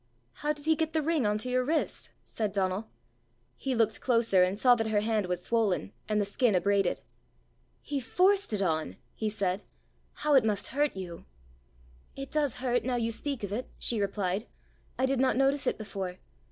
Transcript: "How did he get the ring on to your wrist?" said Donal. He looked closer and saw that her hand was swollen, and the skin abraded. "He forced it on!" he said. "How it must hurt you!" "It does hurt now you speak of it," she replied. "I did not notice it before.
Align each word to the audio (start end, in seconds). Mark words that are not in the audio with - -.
"How 0.41 0.51
did 0.51 0.65
he 0.65 0.75
get 0.75 0.93
the 0.93 1.01
ring 1.03 1.27
on 1.27 1.37
to 1.37 1.47
your 1.49 1.63
wrist?" 1.63 2.09
said 2.23 2.51
Donal. 2.51 2.89
He 3.55 3.75
looked 3.75 4.01
closer 4.01 4.41
and 4.41 4.57
saw 4.57 4.73
that 4.73 4.87
her 4.87 5.01
hand 5.01 5.27
was 5.27 5.43
swollen, 5.45 5.93
and 6.09 6.19
the 6.19 6.25
skin 6.25 6.55
abraded. 6.55 7.01
"He 7.83 7.99
forced 7.99 8.51
it 8.51 8.63
on!" 8.63 8.97
he 9.13 9.29
said. 9.29 9.61
"How 10.13 10.33
it 10.33 10.43
must 10.43 10.69
hurt 10.73 10.95
you!" 10.95 11.25
"It 12.15 12.31
does 12.31 12.55
hurt 12.55 12.83
now 12.83 12.95
you 12.95 13.11
speak 13.11 13.43
of 13.43 13.53
it," 13.53 13.69
she 13.77 14.01
replied. 14.01 14.47
"I 14.97 15.05
did 15.05 15.19
not 15.19 15.37
notice 15.37 15.67
it 15.67 15.77
before. 15.77 16.17